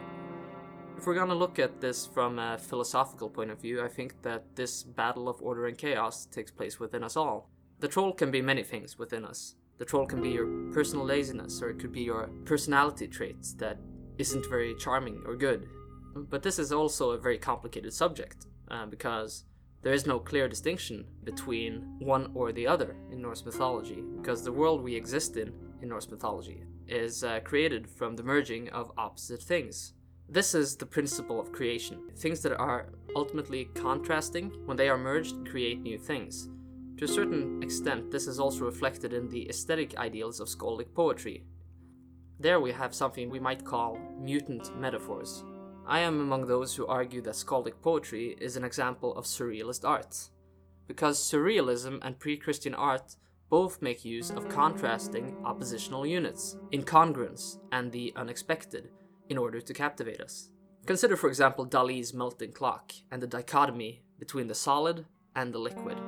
If 0.98 1.06
we're 1.06 1.14
gonna 1.14 1.32
look 1.32 1.60
at 1.60 1.80
this 1.80 2.08
from 2.08 2.40
a 2.40 2.58
philosophical 2.58 3.30
point 3.30 3.52
of 3.52 3.60
view, 3.60 3.84
I 3.84 3.86
think 3.86 4.20
that 4.22 4.56
this 4.56 4.82
battle 4.82 5.28
of 5.28 5.40
order 5.40 5.68
and 5.68 5.78
chaos 5.78 6.26
takes 6.26 6.50
place 6.50 6.80
within 6.80 7.04
us 7.04 7.16
all. 7.16 7.48
The 7.78 7.86
troll 7.86 8.12
can 8.12 8.32
be 8.32 8.42
many 8.42 8.64
things 8.64 8.98
within 8.98 9.24
us. 9.24 9.54
The 9.78 9.84
troll 9.84 10.06
can 10.06 10.20
be 10.20 10.30
your 10.30 10.48
personal 10.72 11.06
laziness, 11.06 11.62
or 11.62 11.70
it 11.70 11.78
could 11.78 11.92
be 11.92 12.00
your 12.00 12.28
personality 12.44 13.06
traits 13.06 13.54
that 13.54 13.78
isn't 14.18 14.50
very 14.50 14.74
charming 14.74 15.22
or 15.24 15.36
good. 15.36 15.68
But 16.16 16.42
this 16.42 16.58
is 16.58 16.72
also 16.72 17.12
a 17.12 17.18
very 17.18 17.38
complicated 17.38 17.92
subject, 17.92 18.46
uh, 18.68 18.86
because 18.86 19.44
there 19.82 19.92
is 19.92 20.04
no 20.04 20.18
clear 20.18 20.48
distinction 20.48 21.06
between 21.22 21.94
one 22.00 22.32
or 22.34 22.50
the 22.50 22.66
other 22.66 22.96
in 23.12 23.22
Norse 23.22 23.44
mythology, 23.44 24.02
because 24.16 24.42
the 24.42 24.52
world 24.52 24.82
we 24.82 24.96
exist 24.96 25.36
in 25.36 25.52
in 25.80 25.90
Norse 25.90 26.10
mythology 26.10 26.64
is 26.88 27.22
uh, 27.22 27.38
created 27.44 27.88
from 27.88 28.16
the 28.16 28.24
merging 28.24 28.68
of 28.70 28.90
opposite 28.98 29.40
things. 29.40 29.94
This 30.30 30.54
is 30.54 30.76
the 30.76 30.84
principle 30.84 31.40
of 31.40 31.52
creation. 31.52 32.10
Things 32.16 32.42
that 32.42 32.54
are 32.58 32.90
ultimately 33.16 33.64
contrasting, 33.74 34.50
when 34.66 34.76
they 34.76 34.90
are 34.90 34.98
merged, 34.98 35.48
create 35.48 35.80
new 35.80 35.96
things. 35.96 36.50
To 36.98 37.06
a 37.06 37.08
certain 37.08 37.62
extent, 37.62 38.10
this 38.10 38.26
is 38.26 38.38
also 38.38 38.66
reflected 38.66 39.14
in 39.14 39.30
the 39.30 39.48
aesthetic 39.48 39.96
ideals 39.96 40.38
of 40.38 40.48
skaldic 40.48 40.92
poetry. 40.92 41.44
There 42.38 42.60
we 42.60 42.72
have 42.72 42.94
something 42.94 43.30
we 43.30 43.40
might 43.40 43.64
call 43.64 43.98
mutant 44.20 44.78
metaphors. 44.78 45.44
I 45.86 46.00
am 46.00 46.20
among 46.20 46.46
those 46.46 46.74
who 46.74 46.86
argue 46.86 47.22
that 47.22 47.34
skaldic 47.34 47.80
poetry 47.80 48.36
is 48.38 48.58
an 48.58 48.64
example 48.64 49.14
of 49.16 49.24
surrealist 49.24 49.88
art. 49.88 50.28
Because 50.86 51.18
surrealism 51.18 52.00
and 52.02 52.18
pre 52.18 52.36
Christian 52.36 52.74
art 52.74 53.16
both 53.48 53.80
make 53.80 54.04
use 54.04 54.30
of 54.30 54.50
contrasting 54.50 55.38
oppositional 55.42 56.04
units, 56.04 56.58
incongruence, 56.70 57.56
and 57.72 57.90
the 57.90 58.12
unexpected 58.14 58.90
in 59.28 59.38
order 59.38 59.60
to 59.60 59.74
captivate 59.74 60.20
us. 60.20 60.50
Consider, 60.86 61.16
for 61.16 61.28
example, 61.28 61.66
Dali's 61.66 62.14
melting 62.14 62.52
clock 62.52 62.92
and 63.10 63.22
the 63.22 63.26
dichotomy 63.26 64.02
between 64.18 64.46
the 64.46 64.54
solid 64.54 65.04
and 65.36 65.52
the 65.52 65.58
liquid 65.58 65.98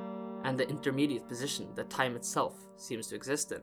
and 0.43 0.57
the 0.57 0.67
intermediate 0.67 1.27
position 1.27 1.67
that 1.75 1.89
time 1.89 2.15
itself 2.15 2.67
seems 2.77 3.07
to 3.07 3.15
exist 3.15 3.51
in. 3.51 3.61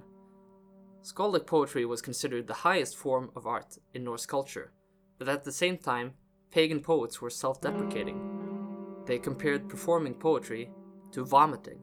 Skaldic 1.02 1.46
poetry 1.46 1.84
was 1.84 2.02
considered 2.02 2.46
the 2.46 2.54
highest 2.54 2.96
form 2.96 3.30
of 3.34 3.46
art 3.46 3.78
in 3.94 4.04
Norse 4.04 4.26
culture, 4.26 4.72
but 5.18 5.28
at 5.28 5.44
the 5.44 5.52
same 5.52 5.76
time, 5.76 6.12
pagan 6.50 6.80
poets 6.80 7.20
were 7.20 7.30
self 7.30 7.60
deprecating. 7.60 8.20
They 9.06 9.18
compared 9.18 9.68
performing 9.68 10.14
poetry 10.14 10.70
to 11.12 11.24
vomiting. 11.24 11.80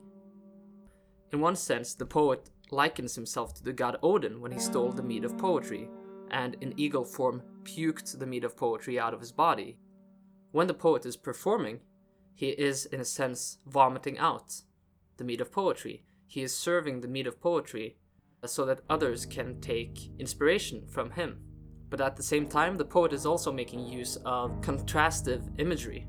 In 1.32 1.42
one 1.42 1.56
sense, 1.56 1.96
the 1.96 2.06
poet 2.06 2.50
likens 2.72 3.16
himself 3.16 3.54
to 3.56 3.64
the 3.64 3.74
god 3.74 3.98
Odin 4.04 4.40
when 4.42 4.52
he 4.52 4.60
stole 4.60 4.92
the 4.92 5.04
mead 5.04 5.26
of 5.26 5.38
poetry, 5.38 5.90
and 6.32 6.56
in 6.62 6.74
eagle 6.78 7.04
form 7.04 7.42
puked 7.66 8.18
the 8.18 8.26
mead 8.26 8.44
of 8.44 8.56
poetry 8.56 8.98
out 8.98 9.14
of 9.14 9.20
his 9.20 9.32
body. 9.34 9.78
When 10.52 10.68
the 10.68 10.74
poet 10.74 11.06
is 11.06 11.18
performing, 11.18 11.82
he 12.34 12.50
is, 12.50 12.86
in 12.86 13.02
a 13.02 13.06
sense, 13.06 13.58
vomiting 13.66 14.18
out 14.18 14.62
the 15.18 15.24
mead 15.24 15.42
of 15.42 15.52
poetry. 15.52 16.06
He 16.28 16.42
is 16.42 16.56
serving 16.56 17.02
the 17.02 17.08
mead 17.08 17.28
of 17.28 17.42
poetry 17.42 17.98
so 18.46 18.66
that 18.66 18.82
others 18.90 19.26
can 19.26 19.60
take 19.60 20.12
inspiration 20.20 20.86
from 20.88 21.12
him. 21.12 21.40
But 21.90 22.02
at 22.02 22.16
the 22.16 22.24
same 22.24 22.48
time, 22.48 22.78
the 22.78 22.86
poet 22.86 23.14
is 23.14 23.26
also 23.26 23.52
making 23.52 23.88
use 23.88 24.18
of 24.26 24.60
contrastive 24.62 25.44
imagery, 25.60 26.08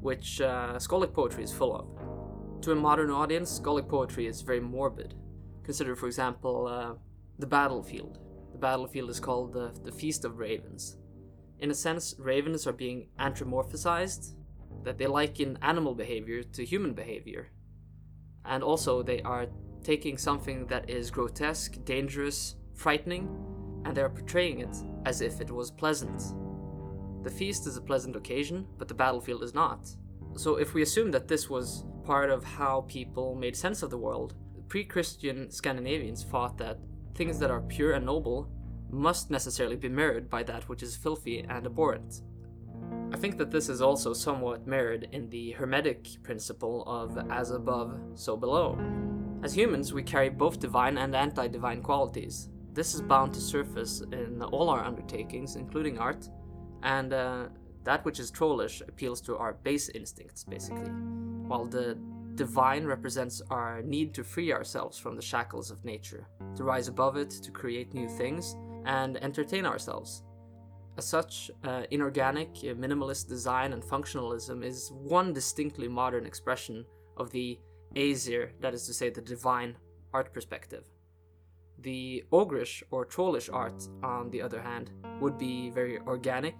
which 0.00 0.40
uh, 0.40 0.74
Skaldic 0.76 1.12
poetry 1.12 1.44
is 1.44 1.52
full 1.52 1.74
of. 1.74 2.62
To 2.62 2.72
a 2.72 2.76
modern 2.76 3.10
audience, 3.10 3.60
Skaldic 3.60 3.88
poetry 3.88 4.26
is 4.26 4.40
very 4.40 4.60
morbid. 4.60 5.14
Consider, 5.62 5.94
for 5.94 6.06
example, 6.06 6.66
uh, 6.66 6.94
the 7.38 7.46
battlefield. 7.46 8.18
The 8.56 8.60
battlefield 8.60 9.10
is 9.10 9.20
called 9.20 9.52
the, 9.52 9.70
the 9.84 9.92
Feast 9.92 10.24
of 10.24 10.38
Ravens. 10.38 10.96
In 11.58 11.70
a 11.70 11.74
sense, 11.74 12.14
ravens 12.18 12.66
are 12.66 12.72
being 12.72 13.08
anthropomorphized, 13.20 14.32
that 14.82 14.96
they 14.96 15.06
liken 15.06 15.58
animal 15.60 15.94
behavior 15.94 16.42
to 16.42 16.64
human 16.64 16.94
behavior 16.94 17.50
and 18.46 18.62
also 18.62 19.02
they 19.02 19.20
are 19.20 19.46
taking 19.84 20.16
something 20.16 20.66
that 20.68 20.88
is 20.88 21.10
grotesque, 21.10 21.84
dangerous, 21.84 22.56
frightening, 22.74 23.28
and 23.84 23.94
they 23.94 24.00
are 24.00 24.08
portraying 24.08 24.60
it 24.60 24.74
as 25.04 25.20
if 25.20 25.42
it 25.42 25.50
was 25.50 25.70
pleasant. 25.70 26.22
The 27.24 27.30
feast 27.30 27.66
is 27.66 27.76
a 27.76 27.82
pleasant 27.82 28.16
occasion, 28.16 28.66
but 28.78 28.88
the 28.88 28.94
battlefield 28.94 29.42
is 29.42 29.52
not. 29.52 29.86
So, 30.34 30.56
if 30.56 30.72
we 30.72 30.80
assume 30.80 31.10
that 31.10 31.28
this 31.28 31.50
was 31.50 31.84
part 32.04 32.30
of 32.30 32.42
how 32.42 32.86
people 32.88 33.34
made 33.34 33.54
sense 33.54 33.82
of 33.82 33.90
the 33.90 33.98
world, 33.98 34.32
pre 34.66 34.82
Christian 34.82 35.50
Scandinavians 35.50 36.24
thought 36.24 36.56
that 36.56 36.78
things 37.16 37.38
that 37.38 37.50
are 37.50 37.62
pure 37.62 37.92
and 37.92 38.06
noble 38.06 38.48
must 38.90 39.30
necessarily 39.30 39.76
be 39.76 39.88
mirrored 39.88 40.30
by 40.30 40.42
that 40.44 40.68
which 40.68 40.82
is 40.82 40.96
filthy 40.96 41.40
and 41.48 41.66
abhorrent. 41.66 42.22
I 43.12 43.16
think 43.16 43.38
that 43.38 43.50
this 43.50 43.68
is 43.68 43.80
also 43.80 44.12
somewhat 44.12 44.66
mirrored 44.66 45.08
in 45.12 45.28
the 45.30 45.52
Hermetic 45.52 46.22
principle 46.22 46.84
of 46.86 47.18
as 47.30 47.50
above, 47.50 47.98
so 48.14 48.36
below. 48.36 48.78
As 49.42 49.54
humans, 49.54 49.92
we 49.92 50.02
carry 50.02 50.28
both 50.28 50.60
divine 50.60 50.98
and 50.98 51.14
anti 51.14 51.48
divine 51.48 51.82
qualities. 51.82 52.48
This 52.72 52.94
is 52.94 53.00
bound 53.00 53.32
to 53.34 53.40
surface 53.40 54.02
in 54.12 54.42
all 54.42 54.68
our 54.68 54.84
undertakings, 54.84 55.56
including 55.56 55.98
art, 55.98 56.28
and 56.82 57.12
uh, 57.12 57.44
that 57.84 58.04
which 58.04 58.20
is 58.20 58.30
trollish 58.30 58.82
appeals 58.82 59.20
to 59.22 59.36
our 59.36 59.54
base 59.54 59.88
instincts, 59.90 60.44
basically, 60.44 60.90
while 61.48 61.64
the 61.64 61.96
divine 62.36 62.84
represents 62.86 63.42
our 63.50 63.82
need 63.82 64.14
to 64.14 64.22
free 64.22 64.52
ourselves 64.52 64.98
from 64.98 65.16
the 65.16 65.22
shackles 65.22 65.70
of 65.70 65.84
nature, 65.84 66.28
to 66.54 66.64
rise 66.64 66.88
above 66.88 67.16
it, 67.16 67.30
to 67.30 67.50
create 67.50 67.94
new 67.94 68.08
things, 68.08 68.56
and 68.84 69.16
entertain 69.22 69.66
ourselves. 69.66 70.22
As 70.98 71.06
such, 71.06 71.50
uh, 71.64 71.82
inorganic, 71.90 72.50
uh, 72.62 72.74
minimalist 72.74 73.28
design 73.28 73.72
and 73.72 73.82
functionalism 73.82 74.64
is 74.64 74.90
one 74.92 75.32
distinctly 75.32 75.88
modern 75.88 76.24
expression 76.24 76.84
of 77.16 77.30
the 77.30 77.58
Aesir, 77.94 78.52
that 78.60 78.74
is 78.74 78.86
to 78.86 78.94
say, 78.94 79.10
the 79.10 79.20
divine 79.20 79.76
art 80.12 80.32
perspective. 80.32 80.84
The 81.80 82.24
ogrish 82.32 82.82
or 82.90 83.04
trollish 83.04 83.48
art, 83.50 83.88
on 84.02 84.30
the 84.30 84.42
other 84.42 84.60
hand, 84.60 84.90
would 85.20 85.36
be 85.38 85.70
very 85.70 85.98
organic, 85.98 86.58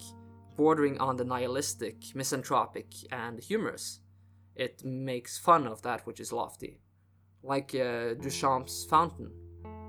bordering 0.56 0.98
on 0.98 1.16
the 1.16 1.24
nihilistic, 1.24 1.96
misanthropic, 2.14 2.86
and 3.10 3.40
humorous. 3.40 4.00
It 4.56 4.84
makes 4.84 5.38
fun 5.38 5.66
of 5.66 5.82
that 5.82 6.06
which 6.06 6.18
is 6.18 6.32
lofty, 6.32 6.80
like 7.42 7.74
uh, 7.74 8.14
Duchamp's 8.14 8.84
Fountain, 8.86 9.30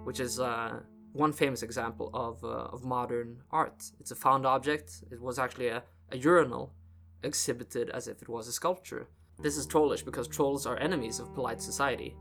which 0.03 0.19
is 0.19 0.39
uh, 0.39 0.81
one 1.13 1.31
famous 1.31 1.63
example 1.63 2.09
of, 2.13 2.43
uh, 2.43 2.73
of 2.73 2.83
modern 2.83 3.41
art. 3.49 3.83
It's 3.99 4.11
a 4.11 4.15
found 4.15 4.45
object. 4.45 5.03
It 5.09 5.21
was 5.21 5.39
actually 5.39 5.69
a, 5.69 5.83
a 6.11 6.17
urinal 6.17 6.73
exhibited 7.23 7.89
as 7.91 8.07
if 8.07 8.21
it 8.21 8.29
was 8.29 8.47
a 8.47 8.51
sculpture. 8.51 9.07
This 9.39 9.57
is 9.57 9.65
trollish 9.65 10.03
because 10.03 10.27
trolls 10.27 10.65
are 10.65 10.77
enemies 10.79 11.19
of 11.19 11.33
polite 11.33 11.61
society. 11.61 12.15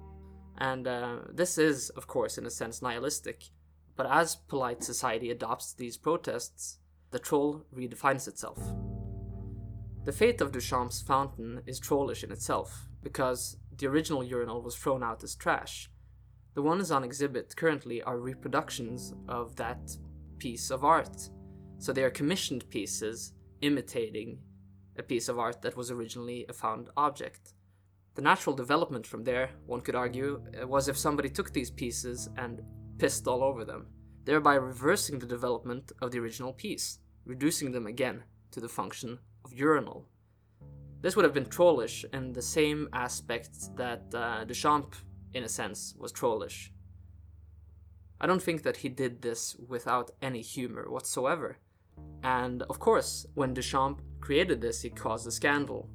And 0.59 0.87
uh, 0.87 1.18
this 1.32 1.59
is, 1.59 1.90
of 1.90 2.06
course, 2.06 2.38
in 2.38 2.46
a 2.46 2.50
sense, 2.50 2.80
nihilistic. 2.80 3.44
But 3.96 4.06
as 4.06 4.37
polite 4.37 4.85
society 4.85 5.30
adopts 5.30 5.74
these 5.74 5.96
protests, 5.96 6.78
the 7.11 7.18
troll 7.18 7.64
redefines 7.74 8.28
itself. 8.28 8.61
The 10.07 10.12
fate 10.12 10.40
of 10.40 10.53
Duchamp's 10.53 11.03
fountain 11.03 11.62
is 11.66 11.81
trollish 11.81 12.23
in 12.23 12.31
itself, 12.31 12.87
because 13.03 13.57
the 13.77 13.88
original 13.88 14.23
urinal 14.23 14.62
was 14.62 14.77
thrown 14.77 15.03
out 15.03 15.25
as 15.25 15.35
trash, 15.35 15.90
the 16.55 16.62
ones 16.62 16.92
on 16.92 17.03
exhibit 17.03 17.57
currently 17.57 18.01
are 18.03 18.21
reproductions 18.21 19.14
of 19.29 19.57
that 19.57 19.97
piece 20.38 20.71
of 20.71 20.85
art. 20.85 21.29
So 21.79 21.92
they 21.92 22.05
are 22.05 22.11
commissioned 22.11 22.71
pieces 22.71 23.33
imitating 23.62 24.38
a 24.97 25.03
piece 25.03 25.29
of 25.29 25.40
art 25.40 25.61
that 25.62 25.77
was 25.77 25.90
originally 25.90 26.47
a 26.49 26.53
found 26.53 26.88
object. 26.97 27.55
The 28.14 28.23
natural 28.23 28.55
development 28.55 29.09
from 29.09 29.25
there, 29.25 29.51
one 29.66 29.81
could 29.81 29.97
argue, 29.97 30.40
uh, 30.62 30.69
was 30.69 30.87
if 30.87 30.97
somebody 30.97 31.31
took 31.31 31.53
these 31.53 31.73
pieces 31.73 32.29
and 32.37 32.62
pissed 32.99 33.27
all 33.27 33.42
over 33.42 33.64
them, 33.64 33.88
thereby 34.25 34.55
reversing 34.55 35.19
the 35.19 35.27
development 35.27 35.90
of 36.01 36.12
the 36.12 36.21
original 36.21 36.53
piece, 36.53 37.01
reducing 37.25 37.73
them 37.73 37.88
again 37.88 38.23
to 38.53 38.61
the 38.61 38.69
function 38.69 39.19
of 39.46 39.54
urinal. 39.54 40.00
This 41.02 41.14
would 41.14 41.24
have 41.24 41.38
been 41.38 41.54
trollish 41.59 42.04
in 42.12 42.32
the 42.32 42.42
same 42.42 42.80
aspect 42.92 43.52
that 43.76 44.02
uh, 44.12 44.44
Duchamp 44.44 44.88
in 45.37 45.44
a 45.44 45.48
sense, 45.48 45.94
was 45.98 46.12
trollish. 46.12 46.72
I 48.18 48.26
don't 48.26 48.42
think 48.42 48.62
that 48.62 48.78
he 48.78 48.88
did 48.88 49.20
this 49.20 49.54
without 49.68 50.11
any 50.22 50.40
humor 50.40 50.90
whatsoever. 50.90 51.59
And 52.22 52.62
of 52.62 52.78
course, 52.78 53.26
when 53.35 53.54
Duchamp 53.54 53.98
created 54.20 54.62
this, 54.62 54.80
he 54.82 54.90
caused 54.90 55.26
a 55.26 55.30
scandal. 55.30 55.90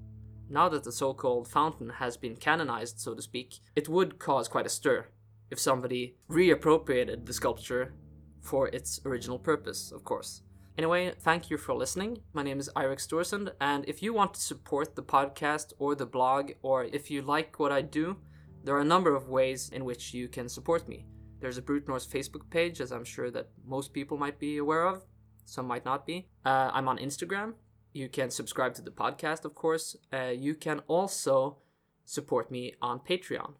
now 0.49 0.67
that 0.67 0.83
the 0.83 0.91
so 0.91 1.13
called 1.13 1.47
fountain 1.47 1.89
has 2.03 2.17
been 2.17 2.35
canonized, 2.35 2.99
so 2.99 3.13
to 3.15 3.21
speak, 3.21 3.59
it 3.73 3.87
would 3.87 4.19
cause 4.19 4.49
quite 4.49 4.65
a 4.65 4.77
stir 4.77 5.07
if 5.49 5.59
somebody 5.59 6.17
reappropriated 6.29 7.25
the 7.25 7.33
sculpture 7.33 7.93
for 8.41 8.67
its 8.67 8.99
original 9.05 9.39
purpose, 9.39 9.91
of 9.93 10.03
course. 10.03 10.41
Anyway, 10.77 11.13
thank 11.19 11.49
you 11.49 11.57
for 11.57 11.73
listening. 11.73 12.19
My 12.33 12.43
name 12.43 12.59
is 12.59 12.69
Eirik 12.75 13.05
Storesund, 13.05 13.51
and 13.59 13.83
if 13.87 14.01
you 14.01 14.13
want 14.13 14.33
to 14.33 14.41
support 14.41 14.95
the 14.95 15.03
podcast 15.03 15.73
or 15.79 15.95
the 15.95 16.05
blog, 16.05 16.51
or 16.61 16.85
if 16.85 17.11
you 17.11 17.21
like 17.21 17.59
what 17.59 17.73
I 17.73 17.81
do, 17.81 18.17
there 18.63 18.75
are 18.75 18.81
a 18.81 18.85
number 18.85 19.13
of 19.13 19.27
ways 19.27 19.69
in 19.69 19.83
which 19.83 20.13
you 20.13 20.29
can 20.29 20.47
support 20.47 20.87
me. 20.87 21.05
There's 21.41 21.57
a 21.57 21.61
Brute 21.61 21.87
Norse 21.87 22.07
Facebook 22.07 22.49
page, 22.49 22.79
as 22.79 22.91
I'm 22.91 23.03
sure 23.03 23.29
that 23.31 23.49
most 23.65 23.91
people 23.91 24.17
might 24.17 24.39
be 24.39 24.57
aware 24.57 24.87
of. 24.87 25.03
Some 25.45 25.67
might 25.67 25.85
not 25.85 26.05
be. 26.05 26.29
Uh, 26.45 26.71
I'm 26.71 26.87
on 26.87 26.99
Instagram. 26.99 27.55
You 27.93 28.07
can 28.07 28.29
subscribe 28.29 28.73
to 28.75 28.81
the 28.81 28.91
podcast, 28.91 29.43
of 29.43 29.55
course. 29.55 29.97
Uh, 30.13 30.27
you 30.27 30.55
can 30.55 30.79
also 30.87 31.57
support 32.05 32.49
me 32.49 32.75
on 32.81 32.99
Patreon. 32.99 33.55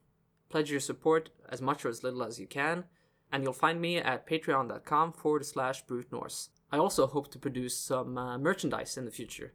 Pledge 0.50 0.72
your 0.72 0.80
support 0.80 1.30
as 1.50 1.62
much 1.62 1.84
or 1.84 1.90
as 1.90 2.04
little 2.04 2.24
as 2.24 2.40
you 2.40 2.48
can, 2.48 2.86
and 3.32 3.44
you'll 3.44 3.54
find 3.54 3.82
me 3.82 3.98
at 3.98 4.28
patreon.com 4.28 5.14
forward 5.14 5.46
slash 5.46 5.86
brute 5.86 6.12
norse. 6.12 6.50
I 6.72 6.78
also 6.78 7.08
hope 7.08 7.32
to 7.32 7.40
produce 7.40 7.78
some 7.78 8.18
uh, 8.18 8.38
merchandise 8.38 8.98
in 8.98 9.06
the 9.06 9.12
future 9.12 9.54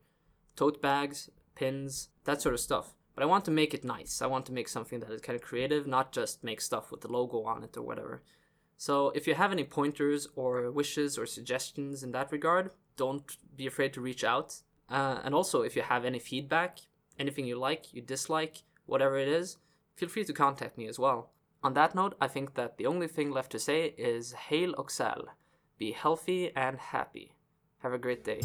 tote 0.57 0.81
bags, 0.81 1.31
pins, 1.55 2.09
that 2.25 2.41
sort 2.41 2.55
of 2.55 2.61
stuff. 2.61 2.95
But 3.15 3.23
I 3.23 3.27
want 3.27 3.45
to 3.47 3.51
make 3.51 3.75
it 3.75 3.85
nice. 3.85 4.21
I 4.21 4.27
want 4.27 4.47
to 4.47 4.53
make 4.53 4.69
something 4.69 5.01
that 5.01 5.11
is 5.11 5.21
kind 5.21 5.37
of 5.37 5.43
creative, 5.43 5.87
not 5.87 6.13
just 6.13 6.43
make 6.43 6.61
stuff 6.61 6.91
with 6.91 7.03
the 7.03 7.13
logo 7.13 7.43
on 7.45 7.63
it 7.63 7.77
or 7.77 7.83
whatever. 7.83 8.23
So 8.77 9.11
if 9.15 9.27
you 9.27 9.35
have 9.35 9.53
any 9.53 9.65
pointers 9.65 10.29
or 10.37 10.71
wishes 10.71 11.17
or 11.17 11.27
suggestions 11.27 12.03
in 12.03 12.13
that 12.13 12.33
regard, 12.33 12.71
don't 12.97 13.37
be 13.57 13.67
afraid 13.67 13.93
to 13.95 14.01
reach 14.01 14.25
out. 14.25 14.57
Uh, 14.89 15.21
and 15.25 15.35
also, 15.35 15.63
if 15.63 15.77
you 15.77 15.83
have 15.83 16.05
any 16.05 16.19
feedback, 16.19 16.79
anything 17.19 17.47
you 17.47 17.59
like, 17.59 17.93
you 17.95 18.03
dislike, 18.03 18.63
whatever 18.85 19.19
it 19.19 19.29
is, 19.29 19.57
feel 19.95 20.09
free 20.09 20.25
to 20.25 20.33
contact 20.33 20.77
me 20.77 20.87
as 20.87 20.99
well. 20.99 21.31
On 21.63 21.73
that 21.75 21.95
note, 21.95 22.15
I 22.21 22.29
think 22.29 22.55
that 22.55 22.77
the 22.77 22.87
only 22.87 23.09
thing 23.09 23.31
left 23.31 23.51
to 23.53 23.59
say 23.59 23.95
is 23.97 24.33
Hail 24.33 24.75
Oxal. 24.75 25.25
Be 25.79 25.93
healthy 25.93 26.55
and 26.57 26.79
happy. 26.79 27.33
Have 27.81 27.93
a 27.93 27.99
great 27.99 28.25
day. 28.25 28.41